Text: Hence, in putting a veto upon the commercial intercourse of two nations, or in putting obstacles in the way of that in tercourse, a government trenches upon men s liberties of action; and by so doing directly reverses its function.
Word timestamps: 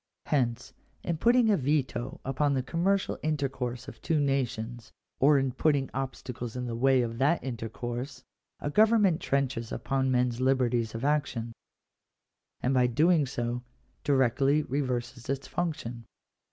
Hence, 0.25 0.73
in 1.03 1.17
putting 1.19 1.51
a 1.51 1.57
veto 1.57 2.19
upon 2.25 2.55
the 2.55 2.63
commercial 2.63 3.19
intercourse 3.21 3.87
of 3.87 4.01
two 4.01 4.19
nations, 4.19 4.91
or 5.19 5.37
in 5.37 5.51
putting 5.51 5.91
obstacles 5.93 6.55
in 6.55 6.65
the 6.65 6.75
way 6.75 7.03
of 7.03 7.19
that 7.19 7.43
in 7.43 7.55
tercourse, 7.55 8.23
a 8.59 8.71
government 8.71 9.21
trenches 9.21 9.71
upon 9.71 10.09
men 10.09 10.29
s 10.29 10.39
liberties 10.39 10.95
of 10.95 11.05
action; 11.05 11.53
and 12.61 12.73
by 12.73 12.87
so 12.87 12.91
doing 12.93 13.61
directly 14.03 14.63
reverses 14.63 15.29
its 15.29 15.47
function. 15.47 16.05